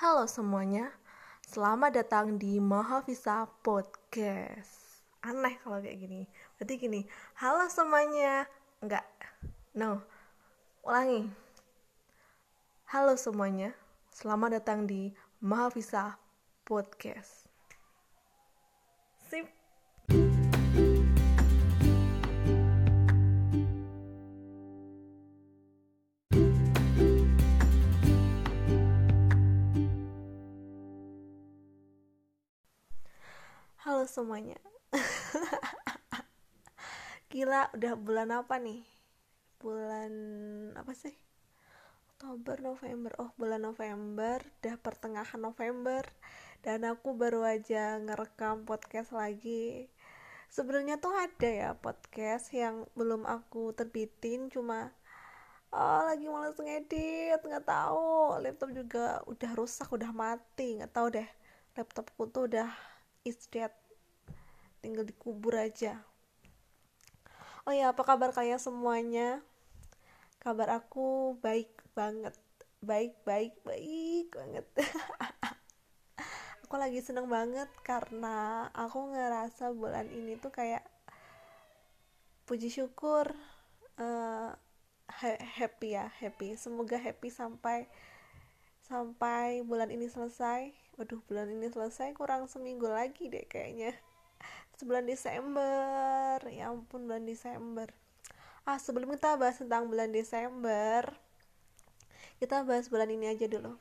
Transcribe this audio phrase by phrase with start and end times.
[0.00, 0.88] Halo semuanya,
[1.44, 5.04] selamat datang di Mahavisa Podcast.
[5.20, 6.24] Aneh kalau kayak gini.
[6.56, 7.04] Berarti gini,
[7.36, 8.48] halo semuanya.
[8.80, 9.04] Enggak,
[9.76, 10.00] no.
[10.88, 11.28] Ulangi.
[12.88, 13.76] Halo semuanya,
[14.08, 15.12] selamat datang di
[15.44, 16.16] Mahavisa
[16.64, 17.49] Podcast.
[34.10, 34.58] Semuanya.
[37.30, 38.82] Gila, udah bulan apa nih?
[39.62, 40.12] Bulan
[40.74, 41.14] apa sih?
[42.10, 43.14] Oktober, November.
[43.22, 46.02] Oh, bulan November, udah pertengahan November
[46.66, 49.86] dan aku baru aja ngerekam podcast lagi.
[50.50, 54.90] Sebenarnya tuh ada ya podcast yang belum aku terbitin cuma
[55.70, 61.28] oh lagi males ngedit nggak tahu laptop juga udah rusak udah mati nggak tahu deh
[61.78, 62.66] laptopku tuh udah
[63.22, 63.70] is dead
[64.80, 66.00] tinggal dikubur aja.
[67.68, 69.44] Oh ya apa kabar kalian semuanya?
[70.40, 72.32] Kabar aku baik banget.
[72.80, 74.66] Baik baik baik banget.
[76.64, 80.86] Aku lagi seneng banget karena aku ngerasa bulan ini tuh kayak
[82.46, 83.34] puji syukur
[83.98, 84.54] uh,
[85.58, 86.54] happy ya happy.
[86.54, 87.90] Semoga happy sampai
[88.86, 90.70] sampai bulan ini selesai.
[90.94, 93.98] Waduh bulan ini selesai kurang seminggu lagi deh kayaknya
[94.80, 96.40] sebulan Desember.
[96.48, 97.92] Ya ampun bulan Desember.
[98.64, 101.04] Ah sebelum kita bahas tentang bulan Desember
[102.40, 103.76] kita bahas bulan ini aja dulu.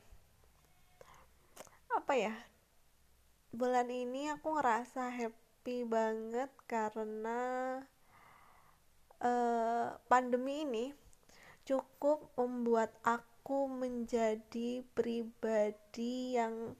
[1.95, 2.36] Apa ya?
[3.55, 7.80] Bulan ini aku ngerasa happy banget karena
[9.23, 10.92] uh, pandemi ini
[11.64, 16.75] cukup membuat aku menjadi pribadi yang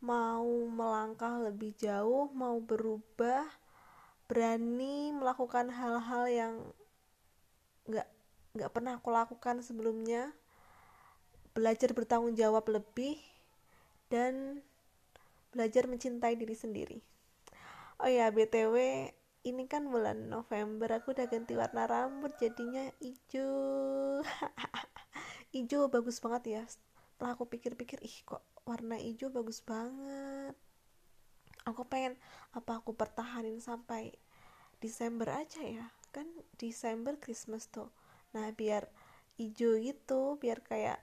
[0.00, 3.44] mau melangkah lebih jauh, mau berubah,
[4.24, 6.54] berani melakukan hal-hal yang
[7.84, 8.08] nggak
[8.56, 10.32] nggak pernah aku lakukan sebelumnya,
[11.52, 13.20] belajar bertanggung jawab lebih
[14.08, 14.64] dan
[15.52, 16.98] belajar mencintai diri sendiri.
[18.00, 19.06] Oh ya, btw
[19.44, 24.20] ini kan bulan November aku udah ganti warna rambut jadinya hijau.
[25.56, 26.62] Hijau bagus banget ya.
[26.68, 30.54] Setelah aku pikir-pikir ih kok warna hijau bagus banget.
[31.68, 32.16] Aku pengen
[32.56, 34.16] apa aku pertahanin sampai
[34.80, 35.92] Desember aja ya?
[36.10, 36.26] Kan
[36.56, 37.92] Desember Christmas tuh.
[38.32, 38.88] Nah biar
[39.36, 41.00] hijau gitu biar kayak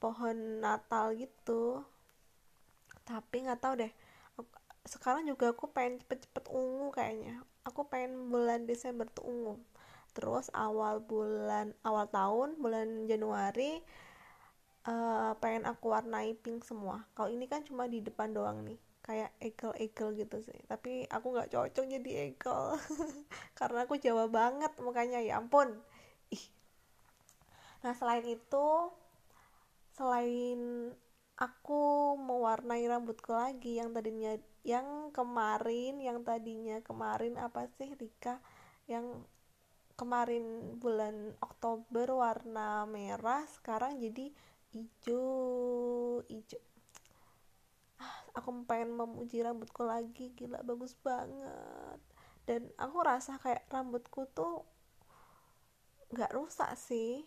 [0.00, 1.84] pohon Natal gitu.
[3.04, 3.92] Tapi nggak tahu deh.
[4.86, 7.44] Sekarang juga aku pengen cepet-cepet ungu kayaknya.
[7.68, 9.54] Aku pengen bulan Desember tuh ungu.
[10.16, 13.78] Terus awal bulan awal tahun bulan Januari
[14.88, 17.04] uh, pengen aku warnai pink semua.
[17.12, 20.60] Kalau ini kan cuma di depan doang nih kayak eagle-eagle gitu sih.
[20.68, 22.78] Tapi aku nggak cocok jadi eagle
[23.58, 25.74] karena aku Jawa banget makanya ya ampun.
[26.32, 26.44] Ih.
[27.84, 28.66] Nah selain itu
[29.96, 30.92] selain
[31.40, 38.38] aku mewarnai rambutku lagi yang tadinya yang kemarin yang tadinya kemarin apa sih Rika?
[38.84, 39.24] Yang
[39.96, 44.32] kemarin bulan Oktober warna merah sekarang jadi
[44.70, 46.62] hijau hijau
[48.00, 52.00] ah, aku pengen memuji rambutku lagi gila bagus banget.
[52.48, 54.64] Dan aku rasa kayak rambutku tuh
[56.10, 57.22] nggak rusak sih.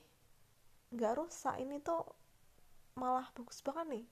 [0.92, 2.04] Nggak rusak ini tuh
[2.98, 4.06] malah bagus banget nih.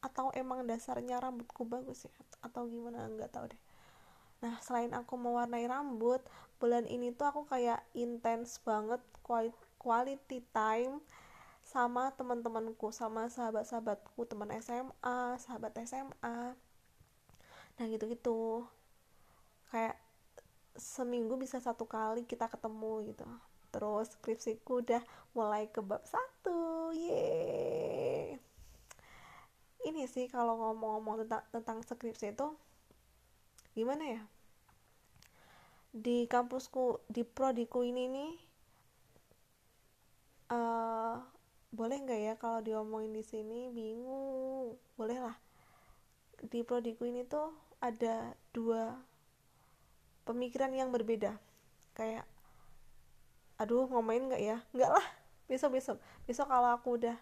[0.00, 2.14] Atau emang dasarnya rambutku bagus ya?
[2.40, 3.10] Atau gimana?
[3.10, 3.62] Nggak tahu deh.
[4.44, 6.20] Nah selain aku mewarnai rambut
[6.60, 9.00] bulan ini tuh aku kayak intens banget
[9.80, 11.00] quality time
[11.74, 16.54] sama teman-temanku sama sahabat-sahabatku teman SMA sahabat SMA
[17.74, 18.62] nah gitu-gitu.
[19.74, 19.98] Kayak
[20.78, 23.26] seminggu bisa satu kali kita ketemu gitu.
[23.74, 25.02] Terus skripsiku udah
[25.34, 26.94] mulai ke bab satu.
[26.94, 28.38] Ye
[29.82, 32.54] ini sih kalau ngomong-ngomong tentang tentang skripsi itu
[33.74, 34.22] gimana ya?
[35.90, 38.32] Di kampusku di prodiku ini nih
[40.54, 41.18] uh,
[41.74, 43.68] boleh nggak ya kalau diomongin di sini?
[43.74, 44.78] Bingung.
[44.94, 45.36] Boleh lah
[46.44, 48.96] di prodiku ini tuh ada dua
[50.28, 51.36] pemikiran yang berbeda.
[51.96, 52.26] Kayak
[53.60, 54.58] aduh ngomongin nggak ya?
[54.74, 55.06] Nggak lah.
[55.48, 55.96] Besok besok.
[56.24, 57.16] Besok kalau aku udah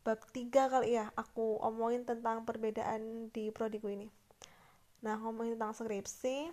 [0.00, 4.08] bab tiga kali ya aku omongin tentang perbedaan di prodiku ini.
[5.04, 6.48] Nah ngomongin tentang skripsi.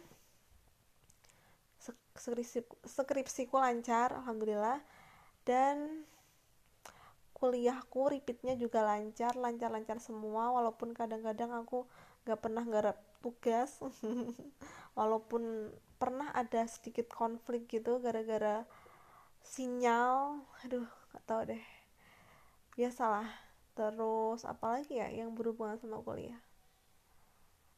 [2.17, 4.83] Skripsi skripsiku lancar alhamdulillah.
[5.47, 6.03] Dan
[7.37, 11.85] kuliahku repeatnya juga lancar lancar-lancar semua walaupun kadang-kadang aku
[12.25, 13.77] gak pernah garap tugas.
[14.97, 15.69] Walaupun
[16.01, 18.65] pernah ada sedikit konflik gitu gara-gara
[19.45, 21.61] sinyal aduh gak tau deh.
[22.73, 23.29] Biasalah
[23.77, 26.41] terus apalagi ya yang berhubungan sama kuliah?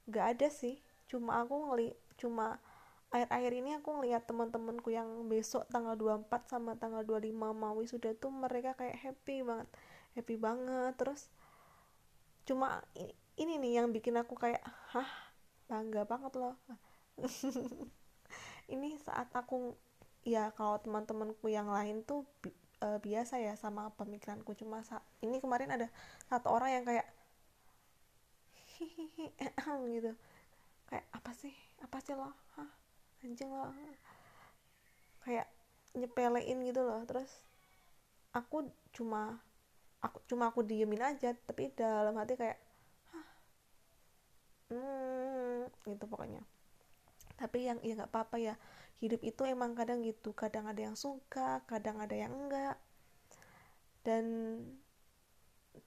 [0.08, 0.80] Gak ada sih
[1.12, 2.62] cuma aku ngeli cuma
[3.10, 8.30] akhir-akhir ini aku ngeliat teman-temanku yang besok tanggal 24 sama tanggal 25 mau wisuda tuh
[8.30, 9.68] mereka kayak happy banget.
[10.14, 11.30] Happy banget terus
[12.46, 12.82] cuma
[13.38, 14.62] ini nih yang bikin aku kayak
[14.94, 15.10] hah?
[15.70, 16.58] Bangga banget loh.
[18.74, 19.78] Ini saat aku
[20.26, 22.50] ya kalau teman-temanku yang lain tuh bi
[22.82, 24.58] uh, biasa ya sama pemikiranku.
[24.58, 24.82] Cuma
[25.22, 25.88] ini kemarin ada
[26.26, 27.06] satu orang yang kayak
[28.82, 29.30] hihihi
[29.94, 30.12] gitu.
[30.90, 31.54] Kayak apa sih?
[31.86, 32.34] Apa sih lo?
[32.58, 32.79] Hah
[33.24, 33.72] anjing lo
[35.24, 35.48] kayak
[35.98, 37.02] nyepelein gitu loh.
[37.06, 37.30] Terus
[38.32, 39.42] aku cuma
[40.00, 41.36] aku cuma aku diemin aja.
[41.36, 42.60] Tapi dalam hati kayak
[44.70, 46.42] hmm gitu pokoknya.
[47.40, 48.56] Tapi yang ya nggak apa-apa ya.
[49.00, 50.36] Hidup itu emang kadang gitu.
[50.36, 52.78] Kadang ada yang suka kadang ada yang enggak.
[54.04, 54.26] Dan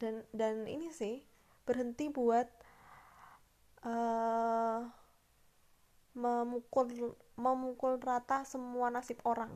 [0.00, 1.24] dan dan ini sih
[1.62, 2.48] berhenti buat
[3.86, 4.51] uh,
[6.52, 9.48] memukul memukul rata semua nasib orang.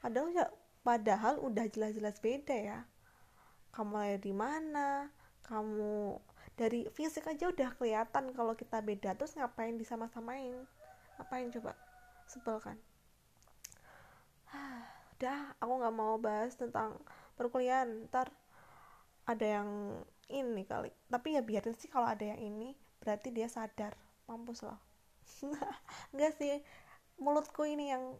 [0.00, 0.46] Padahal ya
[0.80, 2.78] padahal udah jelas-jelas beda ya.
[3.76, 5.12] Kamu lahir di mana
[5.44, 6.16] kamu
[6.56, 10.64] dari fisik aja udah kelihatan kalau kita beda terus ngapain disama-samain?
[11.20, 11.76] Ngapain coba?
[12.24, 12.76] Sebel kan?
[15.20, 16.96] Udah aku nggak mau bahas tentang
[17.36, 18.08] perkuliahan.
[18.08, 18.32] Ntar
[19.28, 19.68] ada yang
[20.32, 20.88] ini kali.
[21.12, 22.72] Tapi ya biarin sih kalau ada yang ini
[23.04, 23.92] berarti dia sadar.
[24.24, 24.87] Mampus loh
[26.12, 26.62] enggak sih
[27.18, 28.16] mulutku ini yang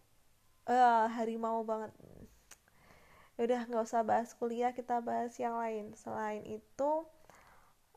[0.68, 1.94] uh, harimau banget.
[3.38, 5.94] Udah nggak usah bahas kuliah kita bahas yang lain.
[5.94, 7.06] Selain itu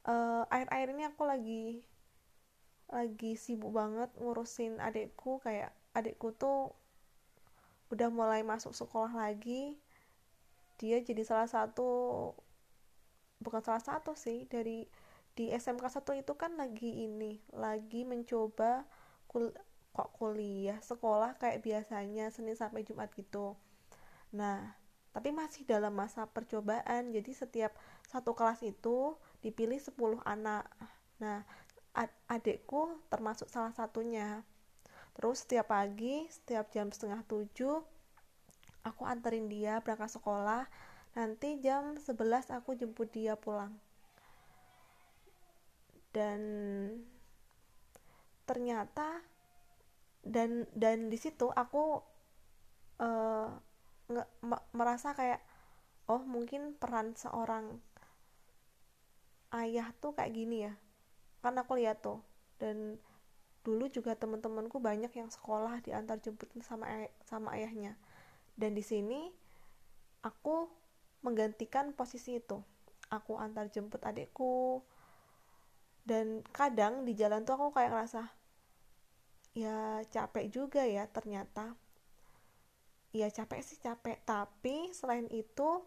[0.06, 1.66] uh, akhir-akhir ini aku lagi
[2.92, 5.42] lagi sibuk banget ngurusin adikku.
[5.42, 6.72] Kayak adikku tuh
[7.92, 9.81] udah mulai masuk sekolah lagi.
[10.78, 12.31] Dia jadi salah satu
[13.42, 14.86] bukan salah satu sih dari
[15.34, 18.86] di SMK 1 itu kan lagi ini lagi mencoba
[19.31, 19.56] kul
[19.95, 23.56] kok kuliah sekolah kayak biasanya Senin sampai Jumat gitu.
[24.36, 24.75] Nah
[25.12, 27.16] tapi masih dalam masa percobaan.
[27.16, 27.72] Jadi setiap
[28.07, 30.68] satu kelas itu dipilih 10 anak.
[31.24, 31.48] Nah
[31.95, 34.44] ad adikku termasuk salah satunya.
[35.16, 37.84] Terus setiap pagi setiap jam setengah tujuh
[38.84, 40.68] aku anterin dia berangkat sekolah.
[41.16, 43.75] Nanti jam 11 aku jemput dia pulang.
[46.12, 46.39] Dan
[48.51, 49.24] ternyata
[50.27, 52.03] dan dan di situ aku
[53.00, 53.48] uh,
[54.12, 54.25] nge,
[54.75, 55.39] merasa kayak
[56.12, 57.80] oh mungkin peran seorang
[59.56, 60.75] ayah tuh kayak gini ya.
[61.39, 62.19] Kan aku lihat tuh
[62.59, 63.00] dan
[63.63, 67.95] dulu juga teman-temanku banyak yang sekolah diantar jemput sama ay sama ayahnya.
[68.59, 69.31] Dan di sini
[70.27, 70.68] aku
[71.24, 72.59] menggantikan posisi itu.
[73.07, 74.83] Aku antar jemput adikku
[76.01, 78.40] dan kadang di jalan tuh aku kayak ngerasa
[79.51, 81.75] ya capek juga ya ternyata.
[83.12, 84.18] Ya capek sih capek.
[84.24, 85.83] Tapi selain itu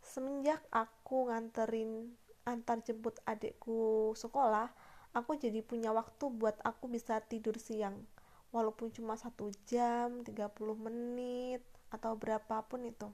[0.00, 2.16] semenjak aku nganterin
[2.48, 4.72] antar jemput adikku sekolah
[5.12, 8.06] aku jadi punya waktu buat aku bisa tidur siang.
[8.50, 13.10] Walaupun cuma satu jam 30 menit atau berapapun itu.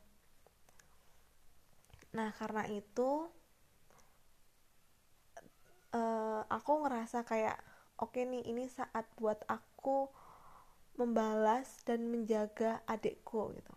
[2.16, 3.28] Nah karena itu
[5.92, 7.56] uh, aku ngerasa kayak
[7.96, 10.08] oke nih ini saat buat aku
[10.96, 13.74] membalas dan menjaga adikku gitu.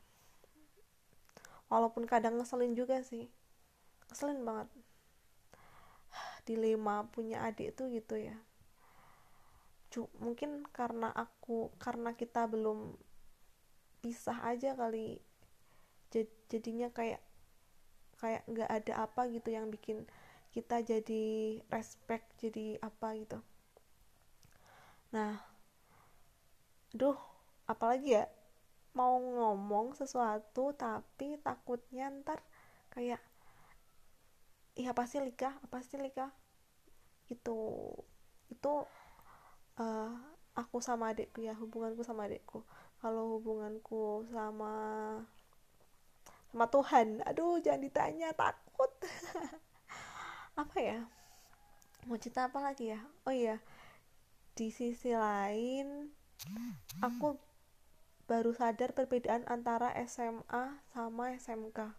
[1.70, 3.30] Walaupun kadang ngeselin juga sih.
[4.10, 4.68] Ngeselin banget.
[6.48, 8.36] Dilema punya adik tuh gitu ya.
[9.94, 12.98] Cuk, mungkin karena aku karena kita belum
[14.00, 15.20] pisah aja kali
[16.50, 17.22] jadinya kayak
[18.18, 20.08] kayak nggak ada apa gitu yang bikin
[20.50, 21.26] kita jadi
[21.70, 23.40] respect jadi apa gitu
[25.10, 25.42] nah
[26.94, 27.18] duh
[27.70, 28.26] apalagi ya?
[28.98, 32.42] Mau ngomong sesuatu tapi takutnya ntar
[32.90, 33.22] kayak
[34.74, 35.54] iya pasti Lika?
[35.70, 36.34] Pasti Lika?
[37.30, 37.58] Itu
[38.50, 38.74] itu
[39.78, 40.12] uh,
[40.58, 42.66] aku sama adikku ya hubunganku sama adikku.
[43.00, 44.74] Kalau hubunganku sama
[46.50, 48.90] sama Tuhan aduh jangan ditanya takut.
[50.62, 51.00] Apa ya?
[52.10, 53.00] Mau cerita apa lagi ya?
[53.28, 53.62] Oh iya
[54.60, 56.12] di sisi lain
[57.00, 57.40] aku
[58.28, 61.96] baru sadar perbedaan antara SMA sama SMK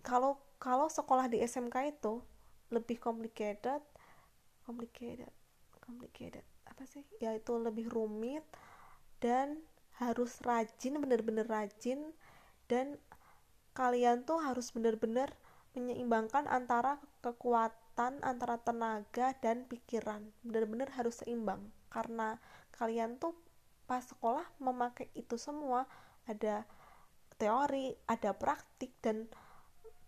[0.00, 2.24] kalau kalau sekolah di SMK itu
[2.72, 3.84] lebih complicated
[4.64, 5.30] complicated
[5.84, 7.06] complicated apa sih?
[7.22, 8.42] Ya itu lebih rumit
[9.22, 9.62] dan
[9.96, 12.12] harus rajin bener-bener rajin
[12.68, 13.00] dan
[13.72, 15.32] kalian tuh harus bener-bener
[15.72, 20.20] menyeimbangkan antara kekuatan antara tenaga dan pikiran.
[20.44, 21.72] Bener-bener harus seimbang.
[21.88, 22.36] Karena
[22.76, 23.32] kalian tuh
[23.88, 25.88] pas sekolah memakai itu semua.
[26.28, 26.68] Ada
[27.36, 29.28] teori ada praktik dan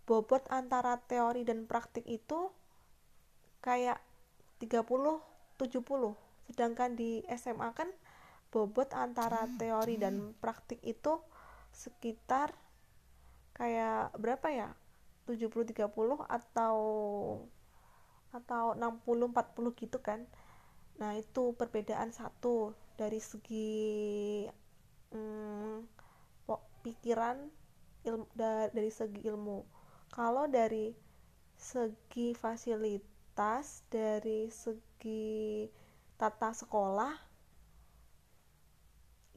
[0.08, 2.48] bobot antara teori dan praktik itu
[3.60, 4.00] kayak
[4.64, 4.80] 30
[5.60, 6.16] 70
[6.48, 7.92] sedangkan di SMA kan
[8.48, 11.20] bobot antara teori dan praktik itu
[11.76, 12.56] sekitar
[13.52, 14.68] kayak berapa ya?
[15.28, 15.92] 70 30
[16.24, 16.76] atau
[18.34, 20.24] atau 60 40 gitu kan.
[21.00, 24.44] Nah itu perbedaan satu dari segi
[25.14, 25.86] hmm,
[26.82, 27.36] pikiran
[28.06, 28.26] ilmu
[28.72, 29.64] dari segi ilmu.
[30.08, 30.92] Kalau dari
[31.58, 35.66] segi fasilitas dari segi
[36.18, 37.14] tata sekolah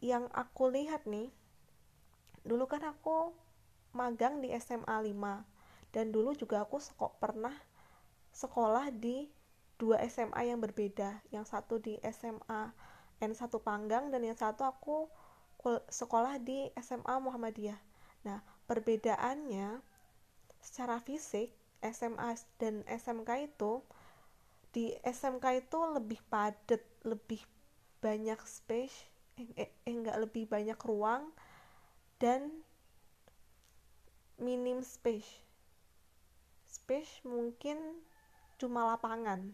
[0.01, 1.29] yang aku lihat nih
[2.41, 3.37] dulu kan aku
[3.93, 7.53] magang di SMA 5 dan dulu juga aku sekok pernah
[8.31, 9.29] sekolah di
[9.75, 11.23] dua SMA yang berbeda.
[11.29, 12.71] Yang satu di SMA
[13.21, 15.05] N1 Panggang dan yang satu aku
[15.89, 17.77] sekolah di SMA Muhammadiyah.
[18.25, 19.81] Nah perbedaannya
[20.61, 23.81] secara fisik SMA dan SMK itu
[24.71, 27.43] di SMK itu lebih padat lebih
[27.99, 31.29] banyak space eh, eh, eh enggak lebih banyak ruang
[32.17, 32.65] dan
[34.41, 35.45] minim space.
[36.65, 38.01] Space mungkin
[38.61, 39.49] cuma lapangan.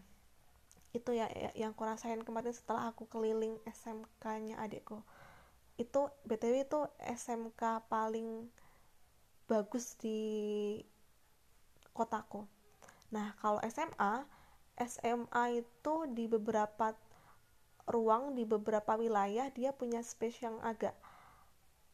[0.92, 5.00] Itu ya, ya yang aku rasain kemarin setelah aku keliling SMK-nya adikku.
[5.80, 8.52] Itu btw itu SMK paling
[9.48, 10.20] bagus di
[11.96, 12.44] kotaku.
[13.08, 14.28] Nah kalau SMA
[14.76, 16.92] SMA itu di beberapa
[17.88, 20.92] ruang di beberapa wilayah dia punya space yang agak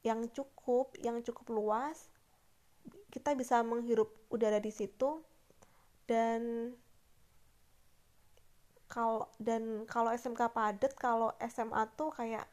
[0.02, 2.10] yang cukup yang cukup luas.
[3.14, 5.22] Kita bisa menghirup udara di situ
[6.10, 6.74] dan
[8.94, 12.46] kalau dan kalau SMK padat kalau SMA tuh kayak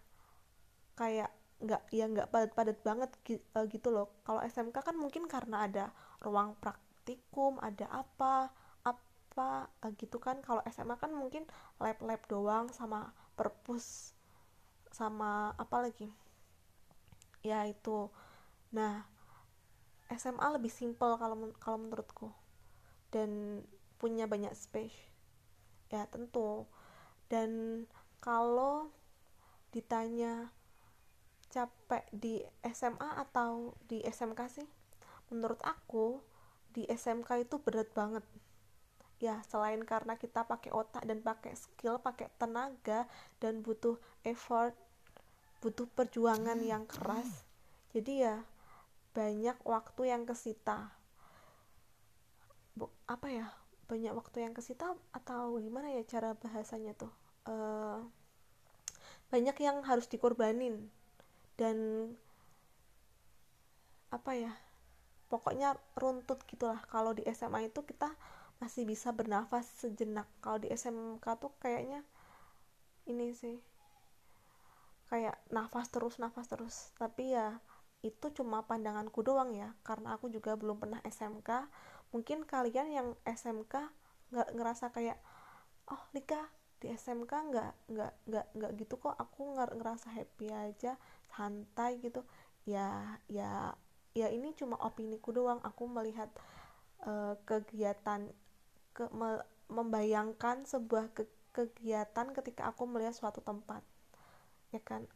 [0.97, 1.29] kayak
[1.61, 4.07] nggak ya nggak padat-padat banget eh, gitu loh.
[4.25, 5.85] Kalau SMK kan mungkin karena ada
[6.25, 8.53] ruang praktik praktikum ada apa
[8.85, 10.37] apa gitu kan.
[10.45, 11.49] Kalau SMA kan mungkin
[11.81, 14.13] lab-lab doang sama perpus
[14.93, 16.13] sama apa lagi?
[17.41, 18.13] Ya itu.
[18.69, 19.09] Nah
[20.13, 22.29] SMA lebih simple kalau kalau menurutku.
[23.09, 23.61] Dan
[23.97, 25.10] punya banyak space
[25.91, 26.65] ya tentu.
[27.27, 27.83] Dan
[28.23, 28.89] kalau
[29.75, 30.49] ditanya
[31.51, 32.39] capek di
[32.71, 34.67] SMA atau di SMK sih
[35.31, 36.19] menurut aku
[36.71, 38.23] di SMK itu berat banget.
[39.21, 43.05] Ya selain karena kita pakai otak dan pakai skill pakai tenaga
[43.37, 44.73] dan butuh effort
[45.61, 47.45] butuh perjuangan yang keras
[47.91, 48.37] jadi ya
[49.11, 50.95] banyak waktu yang kesita.
[52.71, 53.47] Bu, apa ya
[53.91, 57.11] banyak waktu yang kesita atau gimana ya cara bahasanya tuh?
[57.43, 57.99] Uh,
[59.27, 60.87] banyak yang harus dikorbanin
[61.59, 62.07] dan
[64.11, 64.51] apa ya
[65.31, 66.83] pokoknya runtut gitulah.
[66.91, 68.11] Kalau di SMA itu kita
[68.59, 70.27] masih bisa bernafas sejenak.
[70.43, 72.03] Kalau di SMK tuh kayaknya
[73.07, 73.55] ini sih
[75.07, 76.75] kayak nafas terus nafas terus.
[76.99, 77.55] Tapi ya
[78.03, 79.71] itu cuma pandanganku doang ya.
[79.87, 81.49] Karena aku juga belum pernah SMK
[82.11, 83.91] mungkin kalian yang SMK
[84.31, 85.19] nggak ngerasa kayak
[85.91, 86.47] oh Lika
[86.81, 90.97] di SMK nggak nggak nggak nggak gitu kok aku ngerasa happy aja
[91.31, 92.23] santai gitu.
[92.67, 93.75] Ya ya
[94.17, 95.61] ya ini cuma opini ku doang.
[95.61, 96.31] Aku melihat
[97.05, 98.31] uh, kegiatan
[98.91, 99.39] ke me,
[99.71, 103.85] membayangkan sebuah ke, kegiatan ketika aku melihat suatu tempat.
[104.73, 105.07] Ya kan?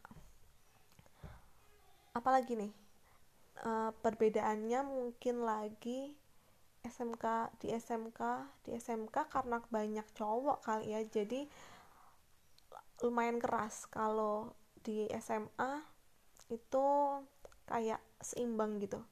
[2.16, 2.72] Apalagi nih?
[3.56, 6.12] Uh, perbedaannya mungkin lagi
[6.86, 8.20] SMK di SMK
[8.62, 11.44] di SMK karena banyak cowok kali ya jadi
[13.04, 13.84] lumayan keras.
[13.90, 15.82] Kalau di SMA
[16.48, 16.86] itu
[17.66, 19.02] kayak seimbang gitu.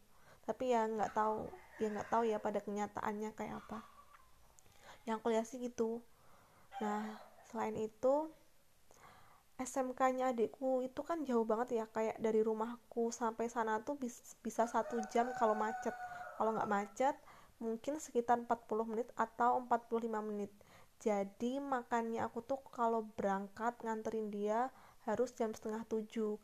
[0.46, 1.50] Tapi ya nggak tahu
[1.82, 3.82] ya nggak tahu ya pada kenyataannya kayak apa.
[5.04, 6.00] Yang aku lihat sih gitu.
[6.80, 7.18] Nah
[7.50, 8.30] selain itu
[9.54, 13.94] SMK-nya adikku itu kan jauh banget ya kayak dari rumahku sampai sana tuh
[14.42, 15.94] bisa satu jam kalau macet.
[16.34, 17.14] Kalau nggak macet
[17.62, 20.50] mungkin sekitar 40 menit atau 45 menit.
[21.02, 24.72] Jadi makannya aku tuh kalau berangkat nganterin dia
[25.04, 26.40] harus jam setengah tujuh.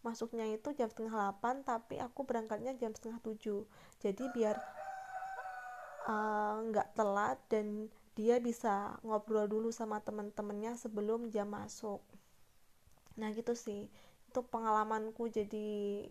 [0.00, 3.68] Masuknya itu jam setengah delapan tapi aku berangkatnya jam setengah tujuh.
[4.00, 4.56] Jadi biar
[6.08, 12.02] eh, nggak uh, telat dan dia bisa ngobrol dulu sama temen-temennya sebelum jam masuk.
[13.18, 13.90] Nah gitu sih.
[14.30, 15.28] Itu pengalamanku.
[15.28, 16.06] Jadi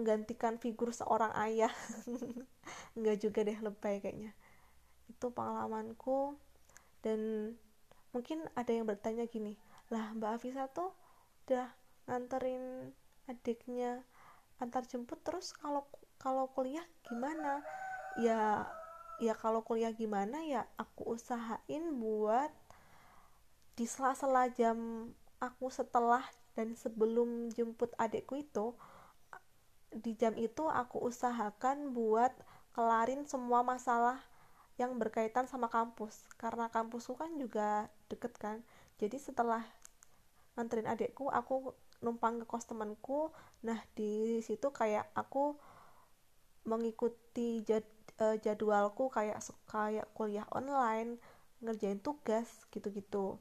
[0.00, 1.72] menggantikan figur seorang ayah.
[2.98, 4.32] Nggak juga deh lebay kayaknya.
[5.12, 6.40] Itu pengalamanku.
[7.04, 7.52] Dan
[8.16, 9.54] mungkin ada yang bertanya gini
[9.90, 10.94] lah Mbak Afisa tuh
[11.46, 11.66] udah
[12.06, 12.94] nganterin
[13.26, 14.02] adiknya
[14.62, 15.86] antar jemput terus kalau
[16.18, 17.62] kalau kuliah gimana?
[18.18, 18.66] Ya
[19.20, 22.50] ya kalau kuliah gimana ya aku usahain buat
[23.74, 28.76] di sela-sela jam aku setelah dan sebelum jemput adikku itu
[29.90, 32.30] di jam itu aku usahakan buat
[32.70, 34.22] kelarin semua masalah
[34.78, 36.24] yang berkaitan sama kampus.
[36.38, 38.62] Karena kampusku kan juga deket kan.
[39.02, 39.66] Jadi setelah
[40.54, 43.34] nganterin adikku aku numpang ke kos temanku.
[43.66, 45.58] Nah di situ kayak aku
[46.64, 47.84] mengikuti jad,
[48.20, 51.20] uh, jadwalku kayak kayak kuliah online
[51.60, 53.36] ngerjain tugas gitu-gitu.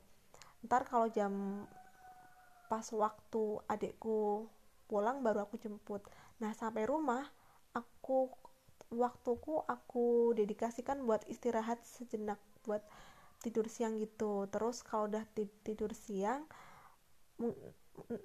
[0.65, 1.63] Ntar kalau jam
[2.67, 4.45] pas waktu adikku
[4.85, 6.03] pulang baru aku jemput
[6.39, 7.23] nah sampai rumah
[7.75, 8.31] aku
[8.89, 12.81] waktuku aku dedikasikan buat istirahat sejenak buat
[13.39, 14.49] tidur siang gitu.
[14.51, 15.23] Terus kalau udah
[15.63, 16.43] tidur siang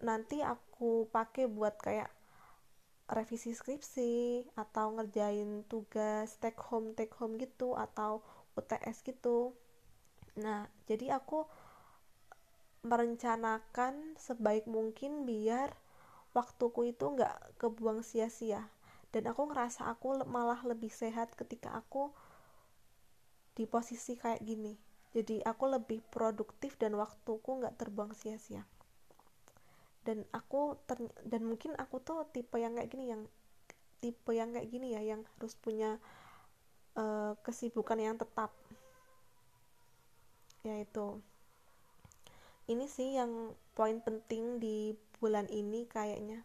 [0.03, 2.11] nanti aku pakai buat kayak
[3.05, 8.25] revisi skripsi atau ngerjain tugas take home take home gitu atau
[8.59, 9.53] UTS gitu.
[10.41, 11.47] Nah jadi aku
[12.85, 15.73] merencanakan sebaik mungkin biar
[16.35, 18.67] waktuku itu nggak kebuang sia-sia.
[19.15, 22.11] Dan aku ngerasa aku malah lebih sehat ketika aku
[23.55, 24.75] di posisi kayak gini.
[25.15, 28.67] Jadi aku lebih produktif dan waktuku nggak terbuang sia-sia.
[30.03, 30.75] Dan aku
[31.23, 33.23] dan mungkin aku tuh tipe yang kayak gini yang
[34.03, 36.03] tipe yang kayak gini ya yang harus punya
[36.99, 38.51] uh, kesibukan yang tetap.
[40.67, 41.23] Yaitu
[42.73, 46.45] ini sih yang poin penting di bulan ini kayaknya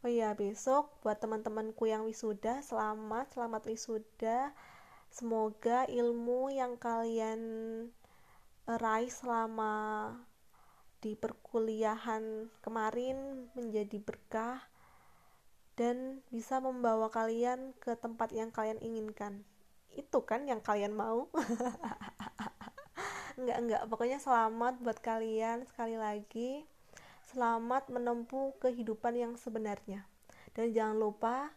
[0.00, 4.48] Oh iya, besok buat teman-temanku yang wisuda, selamat, selamat wisuda.
[5.12, 7.40] Semoga ilmu yang kalian
[8.64, 10.16] raih selama
[11.04, 14.64] di perkuliahan kemarin menjadi berkah
[15.76, 19.44] dan bisa membawa kalian ke tempat yang kalian inginkan.
[19.92, 21.28] Itu kan yang kalian mau?
[23.40, 23.82] enggak, enggak.
[23.88, 26.68] Pokoknya selamat buat kalian sekali lagi.
[27.32, 30.04] Selamat menempuh kehidupan yang sebenarnya.
[30.52, 31.48] Dan jangan lupa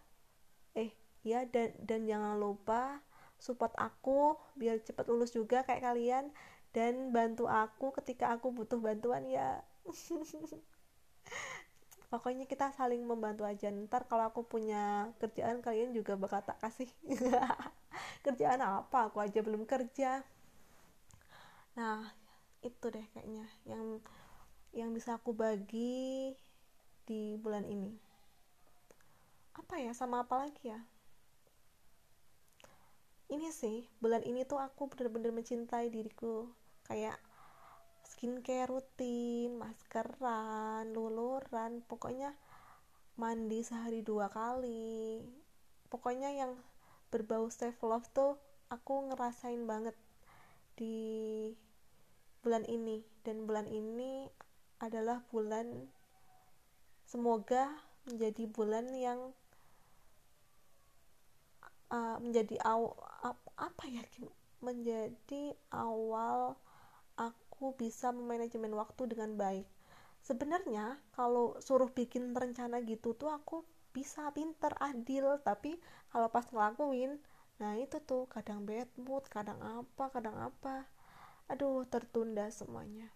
[0.77, 0.95] eh
[1.27, 3.03] ya dan dan jangan lupa
[3.41, 6.31] support aku biar cepat lulus juga kayak kalian.
[6.73, 9.61] Dan bantu aku ketika aku butuh bantuan ya.
[12.11, 13.69] Pokoknya kita saling membantu aja.
[13.69, 16.89] Ntar kalau aku punya kerjaan kalian juga bakal tak kasih.
[18.25, 19.09] Kerjaan apa?
[19.09, 20.21] Aku aja belum kerja
[21.73, 22.05] nah
[22.63, 23.99] itu deh kayaknya yang
[24.73, 26.33] yang bisa aku bagi
[27.05, 27.93] di bulan ini.
[29.53, 30.81] Apa ya sama apa lagi ya?
[33.29, 36.49] Ini sih bulan ini tuh aku bener-bener mencintai diriku.
[36.89, 37.21] Kayak
[38.07, 42.33] skincare rutin maskeran luluran pokoknya
[43.19, 45.21] mandi sehari dua kali.
[45.91, 46.57] Pokoknya yang
[47.13, 48.41] berbau self love tuh
[48.73, 49.93] aku ngerasain banget
[50.83, 50.99] di
[52.43, 52.99] bulan ini.
[53.23, 54.27] Dan bulan ini
[54.83, 55.87] adalah bulan
[57.07, 57.71] semoga
[58.03, 59.31] menjadi bulan yang
[61.87, 62.91] uh, menjadi aw,
[63.55, 64.03] apa ya
[64.59, 66.59] menjadi awal
[67.15, 69.67] aku bisa memanajemen waktu dengan baik.
[70.23, 73.63] Sebenarnya kalau suruh bikin rencana gitu tuh aku
[73.95, 75.39] bisa pinter adil.
[75.43, 75.79] Tapi
[76.11, 77.19] kalau pas ngelakuin
[77.61, 80.89] nah itu tuh kadang bad mood kadang apa kadang apa
[81.51, 83.11] aduh tertunda semuanya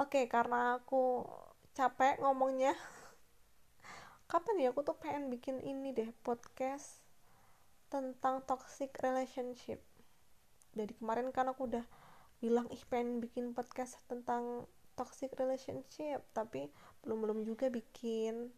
[0.00, 1.28] Oke, karena aku
[1.76, 2.72] capek ngomongnya.
[4.32, 7.04] Kapan ya aku tuh pengen bikin ini deh podcast
[7.92, 9.84] tentang toxic relationship.
[10.72, 11.84] Dari kemarin kan aku udah
[12.40, 14.64] bilang ih pengen bikin podcast tentang
[14.96, 16.72] toxic relationship, tapi
[17.04, 18.54] belum belum juga bikin.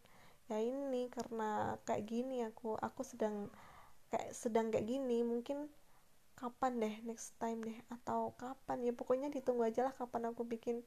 [0.51, 3.51] Ya ini karena kayak gini aku aku sedang
[4.11, 5.71] kayak sedang kayak gini mungkin
[6.37, 10.83] kapan deh next time deh atau kapan ya pokoknya ditunggu aja lah kapan aku bikin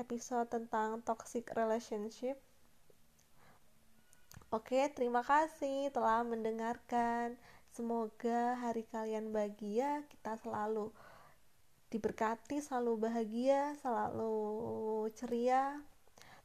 [0.00, 2.40] episode tentang toxic relationship.
[4.50, 7.38] Oke, terima kasih telah mendengarkan.
[7.70, 10.90] Semoga hari kalian bahagia, kita selalu
[11.94, 15.78] diberkati, selalu bahagia, selalu ceria.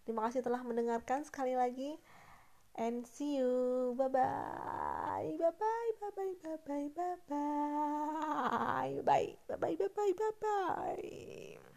[0.05, 1.97] Terima kasih telah mendengarkan sekali lagi.
[2.77, 9.75] And see you bye bye bye bye bye bye bye bye bye bye bye bye
[9.75, 11.74] bye bye bye bye